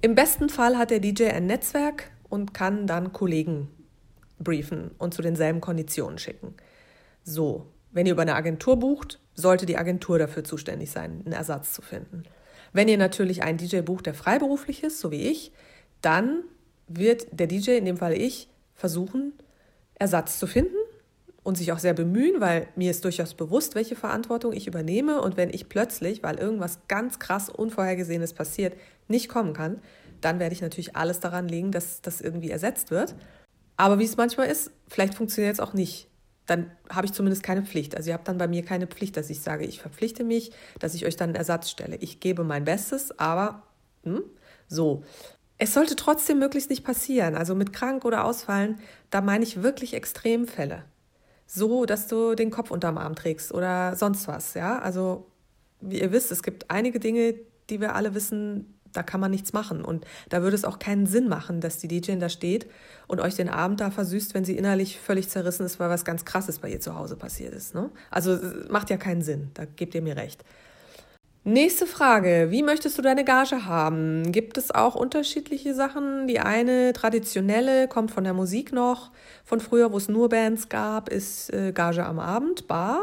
Im 0.00 0.16
besten 0.16 0.48
Fall 0.48 0.76
hat 0.76 0.90
der 0.90 0.98
DJ 0.98 1.26
ein 1.26 1.46
Netzwerk 1.46 2.10
und 2.28 2.52
kann 2.52 2.88
dann 2.88 3.12
Kollegen 3.12 3.68
briefen 4.40 4.90
und 4.98 5.14
zu 5.14 5.22
denselben 5.22 5.60
Konditionen 5.60 6.18
schicken. 6.18 6.54
So, 7.22 7.68
wenn 7.92 8.06
ihr 8.06 8.12
über 8.12 8.22
eine 8.22 8.34
Agentur 8.34 8.78
bucht, 8.78 9.20
sollte 9.34 9.66
die 9.66 9.76
Agentur 9.76 10.18
dafür 10.18 10.44
zuständig 10.44 10.90
sein, 10.90 11.22
einen 11.24 11.32
Ersatz 11.32 11.72
zu 11.72 11.82
finden. 11.82 12.24
Wenn 12.72 12.88
ihr 12.88 12.98
natürlich 12.98 13.42
einen 13.42 13.58
DJ 13.58 13.80
bucht, 13.80 14.06
der 14.06 14.14
freiberuflich 14.14 14.82
ist, 14.82 14.98
so 14.98 15.10
wie 15.10 15.28
ich, 15.28 15.52
dann 16.00 16.42
wird 16.88 17.26
der 17.32 17.46
DJ, 17.46 17.72
in 17.72 17.84
dem 17.84 17.98
Fall 17.98 18.14
ich, 18.14 18.48
versuchen, 18.74 19.32
Ersatz 19.94 20.38
zu 20.38 20.46
finden 20.46 20.74
und 21.42 21.56
sich 21.56 21.72
auch 21.72 21.78
sehr 21.78 21.94
bemühen, 21.94 22.40
weil 22.40 22.68
mir 22.76 22.90
ist 22.90 23.04
durchaus 23.04 23.34
bewusst, 23.34 23.74
welche 23.74 23.96
Verantwortung 23.96 24.52
ich 24.52 24.66
übernehme. 24.66 25.20
Und 25.20 25.36
wenn 25.36 25.50
ich 25.50 25.68
plötzlich, 25.68 26.22
weil 26.22 26.38
irgendwas 26.38 26.80
ganz 26.88 27.18
krass 27.18 27.48
Unvorhergesehenes 27.48 28.32
passiert, 28.32 28.74
nicht 29.08 29.28
kommen 29.28 29.52
kann, 29.52 29.80
dann 30.20 30.38
werde 30.38 30.54
ich 30.54 30.62
natürlich 30.62 30.96
alles 30.96 31.20
daran 31.20 31.48
legen, 31.48 31.72
dass 31.72 32.00
das 32.00 32.20
irgendwie 32.20 32.50
ersetzt 32.50 32.90
wird. 32.90 33.14
Aber 33.76 33.98
wie 33.98 34.04
es 34.04 34.16
manchmal 34.16 34.48
ist, 34.48 34.70
vielleicht 34.88 35.14
funktioniert 35.14 35.54
es 35.54 35.60
auch 35.60 35.72
nicht 35.74 36.08
dann 36.46 36.70
habe 36.90 37.06
ich 37.06 37.12
zumindest 37.12 37.42
keine 37.42 37.62
Pflicht. 37.62 37.96
Also 37.96 38.10
ihr 38.10 38.14
habt 38.14 38.28
dann 38.28 38.38
bei 38.38 38.48
mir 38.48 38.64
keine 38.64 38.86
Pflicht, 38.86 39.16
dass 39.16 39.30
ich 39.30 39.40
sage, 39.40 39.64
ich 39.64 39.80
verpflichte 39.80 40.24
mich, 40.24 40.52
dass 40.78 40.94
ich 40.94 41.06
euch 41.06 41.16
dann 41.16 41.30
einen 41.30 41.36
Ersatz 41.36 41.70
stelle. 41.70 41.96
Ich 41.96 42.20
gebe 42.20 42.44
mein 42.44 42.64
Bestes, 42.64 43.18
aber 43.18 43.62
hm, 44.04 44.22
so. 44.68 45.04
Es 45.58 45.74
sollte 45.74 45.94
trotzdem 45.94 46.40
möglichst 46.40 46.70
nicht 46.70 46.84
passieren. 46.84 47.36
Also 47.36 47.54
mit 47.54 47.72
krank 47.72 48.04
oder 48.04 48.24
ausfallen, 48.24 48.80
da 49.10 49.20
meine 49.20 49.44
ich 49.44 49.62
wirklich 49.62 49.94
Extremfälle. 49.94 50.84
So, 51.46 51.84
dass 51.84 52.08
du 52.08 52.34
den 52.34 52.50
Kopf 52.50 52.70
unterm 52.70 52.98
Arm 52.98 53.14
trägst 53.14 53.52
oder 53.52 53.94
sonst 53.94 54.26
was. 54.26 54.54
Ja, 54.54 54.78
also 54.80 55.26
wie 55.80 56.00
ihr 56.00 56.10
wisst, 56.10 56.32
es 56.32 56.42
gibt 56.42 56.70
einige 56.70 56.98
Dinge, 56.98 57.34
die 57.70 57.80
wir 57.80 57.94
alle 57.94 58.14
wissen, 58.14 58.74
da 58.92 59.02
kann 59.02 59.20
man 59.20 59.30
nichts 59.30 59.52
machen. 59.52 59.84
Und 59.84 60.04
da 60.28 60.42
würde 60.42 60.56
es 60.56 60.64
auch 60.64 60.78
keinen 60.78 61.06
Sinn 61.06 61.28
machen, 61.28 61.60
dass 61.60 61.78
die 61.78 61.88
DJ 61.88 62.16
da 62.16 62.28
steht 62.28 62.66
und 63.06 63.20
euch 63.20 63.34
den 63.34 63.48
Abend 63.48 63.80
da 63.80 63.90
versüßt, 63.90 64.34
wenn 64.34 64.44
sie 64.44 64.56
innerlich 64.56 64.98
völlig 64.98 65.28
zerrissen 65.28 65.66
ist, 65.66 65.80
weil 65.80 65.90
was 65.90 66.04
ganz 66.04 66.24
Krasses 66.24 66.58
bei 66.58 66.70
ihr 66.70 66.80
zu 66.80 66.96
Hause 66.96 67.16
passiert 67.16 67.54
ist. 67.54 67.74
Ne? 67.74 67.90
Also 68.10 68.38
macht 68.68 68.90
ja 68.90 68.96
keinen 68.96 69.22
Sinn, 69.22 69.50
da 69.54 69.64
gebt 69.64 69.94
ihr 69.94 70.02
mir 70.02 70.16
recht. 70.16 70.44
Nächste 71.44 71.86
Frage. 71.86 72.48
Wie 72.50 72.62
möchtest 72.62 72.96
du 72.98 73.02
deine 73.02 73.24
Gage 73.24 73.66
haben? 73.66 74.30
Gibt 74.30 74.58
es 74.58 74.70
auch 74.70 74.94
unterschiedliche 74.94 75.74
Sachen? 75.74 76.28
Die 76.28 76.38
eine 76.38 76.92
traditionelle 76.92 77.88
kommt 77.88 78.12
von 78.12 78.22
der 78.22 78.32
Musik 78.32 78.72
noch. 78.72 79.10
Von 79.44 79.58
früher, 79.58 79.90
wo 79.92 79.96
es 79.96 80.08
nur 80.08 80.28
Bands 80.28 80.68
gab, 80.68 81.08
ist 81.08 81.52
äh, 81.52 81.72
Gage 81.72 82.06
am 82.06 82.20
Abend, 82.20 82.68
Bar. 82.68 83.02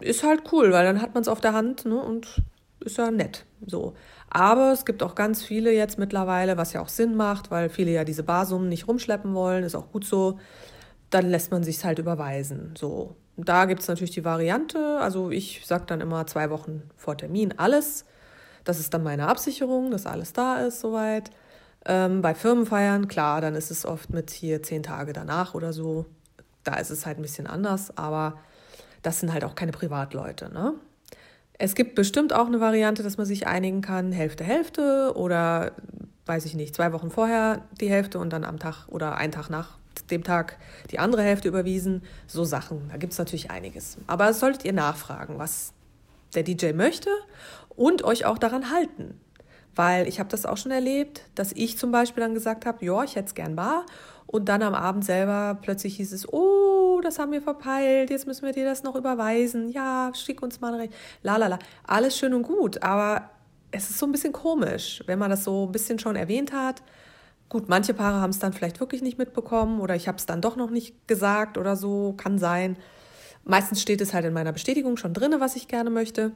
Ist 0.00 0.22
halt 0.22 0.52
cool, 0.52 0.70
weil 0.70 0.84
dann 0.84 1.02
hat 1.02 1.14
man 1.14 1.22
es 1.22 1.28
auf 1.28 1.40
der 1.40 1.52
Hand 1.52 1.84
ne, 1.84 2.00
und 2.00 2.42
ist 2.82 2.98
ja 2.98 3.10
nett. 3.10 3.44
So. 3.66 3.94
Aber 4.30 4.72
es 4.72 4.84
gibt 4.84 5.02
auch 5.02 5.14
ganz 5.14 5.42
viele 5.42 5.72
jetzt 5.72 5.98
mittlerweile, 5.98 6.56
was 6.56 6.72
ja 6.72 6.80
auch 6.80 6.88
Sinn 6.88 7.16
macht, 7.16 7.50
weil 7.50 7.68
viele 7.68 7.90
ja 7.90 8.04
diese 8.04 8.22
Barsummen 8.22 8.68
nicht 8.68 8.88
rumschleppen 8.88 9.34
wollen, 9.34 9.64
ist 9.64 9.74
auch 9.74 9.90
gut 9.92 10.04
so. 10.04 10.38
Dann 11.10 11.28
lässt 11.28 11.50
man 11.50 11.62
sich 11.62 11.84
halt 11.84 11.98
überweisen. 11.98 12.74
So. 12.78 13.16
Da 13.36 13.64
gibt 13.66 13.82
es 13.82 13.88
natürlich 13.88 14.12
die 14.12 14.24
Variante. 14.24 14.98
Also 15.00 15.30
ich 15.30 15.62
sage 15.66 15.84
dann 15.86 16.00
immer 16.00 16.26
zwei 16.26 16.50
Wochen 16.50 16.82
vor 16.96 17.16
Termin 17.16 17.54
alles. 17.56 18.04
Das 18.64 18.78
ist 18.78 18.94
dann 18.94 19.02
meine 19.02 19.28
Absicherung, 19.28 19.90
dass 19.90 20.06
alles 20.06 20.32
da 20.32 20.60
ist 20.60 20.80
soweit. 20.80 21.30
Ähm, 21.84 22.22
bei 22.22 22.34
Firmenfeiern, 22.34 23.08
klar, 23.08 23.40
dann 23.40 23.54
ist 23.54 23.70
es 23.70 23.84
oft 23.84 24.10
mit 24.10 24.30
hier 24.30 24.62
zehn 24.62 24.82
Tage 24.82 25.12
danach 25.12 25.54
oder 25.54 25.72
so. 25.72 26.06
Da 26.62 26.76
ist 26.76 26.90
es 26.90 27.06
halt 27.06 27.18
ein 27.18 27.22
bisschen 27.22 27.48
anders, 27.48 27.96
aber 27.96 28.38
das 29.02 29.20
sind 29.20 29.32
halt 29.32 29.44
auch 29.44 29.56
keine 29.56 29.72
Privatleute. 29.72 30.52
Ne? 30.52 30.74
Es 31.64 31.76
gibt 31.76 31.94
bestimmt 31.94 32.32
auch 32.32 32.48
eine 32.48 32.58
Variante, 32.58 33.04
dass 33.04 33.18
man 33.18 33.24
sich 33.24 33.46
einigen 33.46 33.82
kann, 33.82 34.10
Hälfte, 34.10 34.42
Hälfte 34.42 35.12
oder 35.14 35.70
weiß 36.26 36.44
ich 36.44 36.56
nicht, 36.56 36.74
zwei 36.74 36.92
Wochen 36.92 37.08
vorher 37.08 37.62
die 37.80 37.88
Hälfte 37.88 38.18
und 38.18 38.32
dann 38.32 38.42
am 38.42 38.58
Tag 38.58 38.88
oder 38.88 39.16
einen 39.16 39.30
Tag 39.30 39.48
nach 39.48 39.78
dem 40.10 40.24
Tag 40.24 40.58
die 40.90 40.98
andere 40.98 41.22
Hälfte 41.22 41.46
überwiesen. 41.46 42.02
So 42.26 42.42
Sachen, 42.42 42.88
da 42.90 42.96
gibt 42.96 43.12
es 43.12 43.18
natürlich 43.20 43.52
einiges. 43.52 43.96
Aber 44.08 44.32
solltet 44.32 44.64
ihr 44.64 44.72
nachfragen, 44.72 45.38
was 45.38 45.72
der 46.34 46.42
DJ 46.42 46.72
möchte 46.72 47.10
und 47.68 48.02
euch 48.02 48.24
auch 48.24 48.38
daran 48.38 48.72
halten. 48.72 49.20
Weil 49.74 50.06
ich 50.06 50.20
habe 50.20 50.28
das 50.28 50.44
auch 50.44 50.56
schon 50.56 50.72
erlebt, 50.72 51.22
dass 51.34 51.52
ich 51.52 51.78
zum 51.78 51.92
Beispiel 51.92 52.22
dann 52.22 52.34
gesagt 52.34 52.66
habe, 52.66 52.84
ja, 52.84 53.02
ich 53.04 53.16
hätte 53.16 53.28
es 53.28 53.34
gern 53.34 53.56
bar. 53.56 53.86
Und 54.26 54.48
dann 54.48 54.62
am 54.62 54.74
Abend 54.74 55.04
selber 55.04 55.58
plötzlich 55.60 55.96
hieß 55.96 56.12
es, 56.12 56.32
oh, 56.32 57.00
das 57.02 57.18
haben 57.18 57.32
wir 57.32 57.42
verpeilt, 57.42 58.10
jetzt 58.10 58.26
müssen 58.26 58.46
wir 58.46 58.52
dir 58.52 58.64
das 58.64 58.82
noch 58.82 58.96
überweisen. 58.96 59.70
Ja, 59.70 60.10
schick 60.14 60.42
uns 60.42 60.60
mal 60.60 60.74
recht. 60.74 60.94
La 61.22 61.36
la 61.36 61.48
la. 61.48 61.58
Alles 61.86 62.16
schön 62.16 62.32
und 62.34 62.42
gut, 62.42 62.82
aber 62.82 63.30
es 63.70 63.90
ist 63.90 63.98
so 63.98 64.06
ein 64.06 64.12
bisschen 64.12 64.32
komisch, 64.32 65.02
wenn 65.06 65.18
man 65.18 65.30
das 65.30 65.44
so 65.44 65.66
ein 65.66 65.72
bisschen 65.72 65.98
schon 65.98 66.16
erwähnt 66.16 66.52
hat. 66.52 66.82
Gut, 67.48 67.68
manche 67.68 67.92
Paare 67.92 68.20
haben 68.20 68.30
es 68.30 68.38
dann 68.38 68.52
vielleicht 68.52 68.80
wirklich 68.80 69.02
nicht 69.02 69.18
mitbekommen 69.18 69.80
oder 69.80 69.94
ich 69.94 70.08
habe 70.08 70.16
es 70.16 70.26
dann 70.26 70.40
doch 70.40 70.56
noch 70.56 70.70
nicht 70.70 71.06
gesagt 71.08 71.58
oder 71.58 71.76
so, 71.76 72.14
kann 72.16 72.38
sein. 72.38 72.76
Meistens 73.44 73.82
steht 73.82 74.00
es 74.00 74.14
halt 74.14 74.24
in 74.24 74.32
meiner 74.32 74.52
Bestätigung 74.52 74.96
schon 74.96 75.12
drin, 75.14 75.34
was 75.38 75.56
ich 75.56 75.68
gerne 75.68 75.90
möchte 75.90 76.32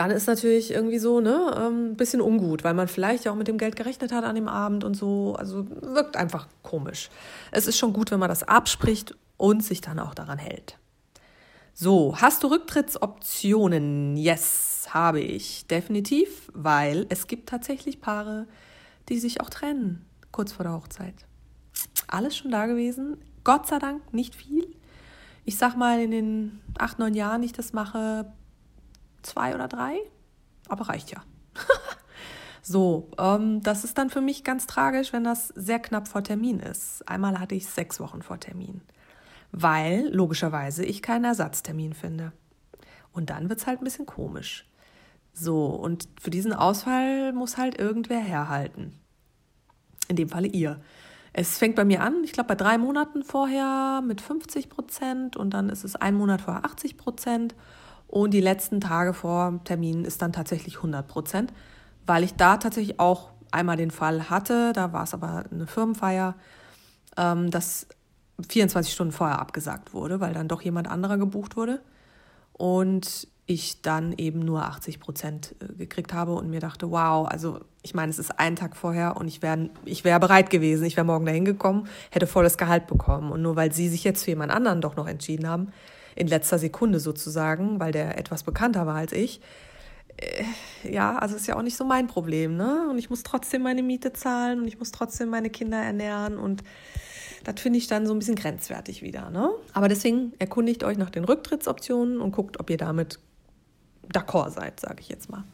dann 0.00 0.10
ist 0.10 0.26
natürlich 0.26 0.70
irgendwie 0.70 0.98
so 0.98 1.20
ne, 1.20 1.54
ein 1.54 1.90
ähm, 1.90 1.94
bisschen 1.94 2.22
ungut, 2.22 2.64
weil 2.64 2.72
man 2.72 2.88
vielleicht 2.88 3.28
auch 3.28 3.34
mit 3.34 3.48
dem 3.48 3.58
Geld 3.58 3.76
gerechnet 3.76 4.12
hat 4.12 4.24
an 4.24 4.34
dem 4.34 4.48
Abend 4.48 4.82
und 4.82 4.94
so. 4.94 5.36
Also 5.38 5.66
wirkt 5.68 6.16
einfach 6.16 6.48
komisch. 6.62 7.10
Es 7.50 7.66
ist 7.66 7.76
schon 7.76 7.92
gut, 7.92 8.10
wenn 8.10 8.18
man 8.18 8.30
das 8.30 8.42
abspricht 8.42 9.14
und 9.36 9.62
sich 9.62 9.82
dann 9.82 9.98
auch 9.98 10.14
daran 10.14 10.38
hält. 10.38 10.78
So, 11.74 12.16
hast 12.16 12.42
du 12.42 12.46
Rücktrittsoptionen? 12.46 14.16
Yes, 14.16 14.86
habe 14.88 15.20
ich. 15.20 15.66
Definitiv, 15.66 16.50
weil 16.54 17.04
es 17.10 17.26
gibt 17.26 17.50
tatsächlich 17.50 18.00
Paare, 18.00 18.46
die 19.10 19.18
sich 19.18 19.42
auch 19.42 19.50
trennen, 19.50 20.06
kurz 20.32 20.52
vor 20.52 20.64
der 20.64 20.72
Hochzeit. 20.72 21.26
Alles 22.08 22.38
schon 22.38 22.50
da 22.50 22.64
gewesen. 22.64 23.18
Gott 23.44 23.66
sei 23.66 23.78
Dank 23.78 24.14
nicht 24.14 24.34
viel. 24.34 24.66
Ich 25.44 25.58
sag 25.58 25.76
mal, 25.76 26.00
in 26.00 26.10
den 26.10 26.60
acht, 26.78 26.98
neun 26.98 27.12
Jahren, 27.12 27.42
die 27.42 27.48
ich 27.48 27.52
das 27.52 27.74
mache, 27.74 28.32
zwei 29.22 29.54
oder 29.54 29.68
drei, 29.68 29.98
aber 30.68 30.88
reicht 30.88 31.10
ja. 31.10 31.22
so, 32.62 33.10
ähm, 33.18 33.62
das 33.62 33.84
ist 33.84 33.98
dann 33.98 34.10
für 34.10 34.20
mich 34.20 34.44
ganz 34.44 34.66
tragisch, 34.66 35.12
wenn 35.12 35.24
das 35.24 35.48
sehr 35.48 35.78
knapp 35.78 36.08
vor 36.08 36.22
Termin 36.22 36.60
ist. 36.60 37.08
Einmal 37.08 37.38
hatte 37.38 37.54
ich 37.54 37.66
sechs 37.66 38.00
Wochen 38.00 38.22
vor 38.22 38.38
Termin, 38.38 38.82
weil 39.52 40.08
logischerweise 40.12 40.84
ich 40.84 41.02
keinen 41.02 41.24
Ersatztermin 41.24 41.94
finde. 41.94 42.32
Und 43.12 43.30
dann 43.30 43.48
wird 43.48 43.60
es 43.60 43.66
halt 43.66 43.80
ein 43.80 43.84
bisschen 43.84 44.06
komisch. 44.06 44.66
So, 45.32 45.66
und 45.66 46.08
für 46.20 46.30
diesen 46.30 46.52
Ausfall 46.52 47.32
muss 47.32 47.56
halt 47.56 47.78
irgendwer 47.78 48.20
herhalten. 48.20 48.98
In 50.08 50.16
dem 50.16 50.28
Falle 50.28 50.48
ihr. 50.48 50.80
Es 51.32 51.58
fängt 51.58 51.76
bei 51.76 51.84
mir 51.84 52.02
an, 52.02 52.24
ich 52.24 52.32
glaube 52.32 52.48
bei 52.48 52.54
drei 52.56 52.76
Monaten 52.76 53.22
vorher 53.22 54.02
mit 54.04 54.20
50 54.20 54.68
Prozent 54.68 55.36
und 55.36 55.50
dann 55.50 55.68
ist 55.68 55.84
es 55.84 55.94
ein 55.94 56.14
Monat 56.16 56.40
vorher 56.40 56.64
80 56.64 56.96
Prozent 56.96 57.54
und 58.10 58.32
die 58.32 58.40
letzten 58.40 58.80
Tage 58.80 59.14
vor 59.14 59.60
Termin 59.62 60.04
ist 60.04 60.20
dann 60.20 60.32
tatsächlich 60.32 60.78
100 60.78 61.06
Prozent, 61.06 61.52
weil 62.06 62.24
ich 62.24 62.34
da 62.34 62.56
tatsächlich 62.56 62.98
auch 62.98 63.30
einmal 63.52 63.76
den 63.76 63.92
Fall 63.92 64.28
hatte. 64.28 64.72
Da 64.72 64.92
war 64.92 65.04
es 65.04 65.14
aber 65.14 65.44
eine 65.50 65.68
Firmenfeier. 65.68 66.34
ähm, 67.16 67.50
das 67.50 67.86
24 68.48 68.92
Stunden 68.92 69.12
vorher 69.12 69.38
abgesagt 69.38 69.92
wurde, 69.92 70.18
weil 70.18 70.34
dann 70.34 70.48
doch 70.48 70.62
jemand 70.62 70.88
anderer 70.88 71.18
gebucht 71.18 71.56
wurde. 71.56 71.80
Und 72.52 73.28
ich 73.46 73.80
dann 73.82 74.12
eben 74.16 74.40
nur 74.40 74.64
80 74.64 74.98
Prozent 74.98 75.54
äh, 75.60 75.74
gekriegt 75.74 76.12
habe 76.12 76.32
und 76.34 76.50
mir 76.50 76.60
dachte, 76.60 76.90
wow, 76.90 77.28
also 77.28 77.60
ich 77.82 77.94
meine, 77.94 78.10
es 78.10 78.18
ist 78.18 78.40
ein 78.40 78.56
Tag 78.56 78.76
vorher 78.76 79.16
und 79.16 79.28
ich 79.28 79.40
wäre 79.40 79.70
ich 79.84 80.02
wär 80.04 80.18
bereit 80.18 80.50
gewesen, 80.50 80.84
ich 80.84 80.96
wäre 80.96 81.06
morgen 81.06 81.26
dahin 81.26 81.44
gekommen, 81.44 81.86
hätte 82.10 82.26
volles 82.26 82.58
Gehalt 82.58 82.88
bekommen. 82.88 83.30
Und 83.30 83.42
nur 83.42 83.54
weil 83.54 83.72
sie 83.72 83.88
sich 83.88 84.02
jetzt 84.02 84.24
für 84.24 84.32
jemand 84.32 84.50
anderen 84.52 84.80
doch 84.80 84.96
noch 84.96 85.06
entschieden 85.06 85.48
haben, 85.48 85.72
in 86.20 86.26
letzter 86.26 86.58
Sekunde 86.58 87.00
sozusagen, 87.00 87.80
weil 87.80 87.92
der 87.92 88.18
etwas 88.18 88.42
bekannter 88.42 88.86
war 88.86 88.96
als 88.96 89.12
ich, 89.12 89.40
äh, 90.18 90.44
ja, 90.88 91.18
also 91.18 91.34
ist 91.34 91.46
ja 91.46 91.56
auch 91.56 91.62
nicht 91.62 91.76
so 91.76 91.84
mein 91.84 92.06
Problem, 92.06 92.56
ne? 92.56 92.88
Und 92.90 92.98
ich 92.98 93.08
muss 93.08 93.22
trotzdem 93.22 93.62
meine 93.62 93.82
Miete 93.82 94.12
zahlen 94.12 94.60
und 94.60 94.68
ich 94.68 94.78
muss 94.78 94.92
trotzdem 94.92 95.30
meine 95.30 95.48
Kinder 95.48 95.78
ernähren 95.78 96.38
und 96.38 96.62
das 97.44 97.58
finde 97.58 97.78
ich 97.78 97.86
dann 97.86 98.06
so 98.06 98.12
ein 98.12 98.18
bisschen 98.18 98.34
grenzwertig 98.34 99.00
wieder, 99.00 99.30
ne? 99.30 99.50
Aber 99.72 99.88
deswegen 99.88 100.34
erkundigt 100.38 100.84
euch 100.84 100.98
nach 100.98 101.10
den 101.10 101.24
Rücktrittsoptionen 101.24 102.20
und 102.20 102.32
guckt, 102.32 102.60
ob 102.60 102.68
ihr 102.68 102.76
damit 102.76 103.18
d'accord 104.12 104.50
seid, 104.50 104.78
sage 104.78 105.00
ich 105.00 105.08
jetzt 105.08 105.30
mal. 105.30 105.44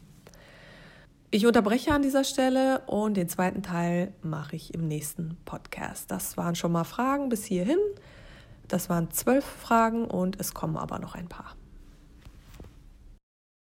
Ich 1.31 1.45
unterbreche 1.45 1.93
an 1.93 2.01
dieser 2.01 2.23
Stelle 2.25 2.81
und 2.87 3.15
den 3.15 3.29
zweiten 3.29 3.61
Teil 3.63 4.13
mache 4.21 4.55
ich 4.57 4.73
im 4.73 4.87
nächsten 4.87 5.37
Podcast. 5.45 6.11
Das 6.11 6.35
waren 6.35 6.55
schon 6.55 6.71
mal 6.71 6.83
Fragen 6.83 7.29
bis 7.29 7.45
hierhin. 7.45 7.79
Das 8.67 8.89
waren 8.89 9.11
zwölf 9.11 9.45
Fragen 9.45 10.05
und 10.05 10.39
es 10.39 10.53
kommen 10.53 10.77
aber 10.77 10.99
noch 10.99 11.15
ein 11.15 11.27
paar. 11.27 11.55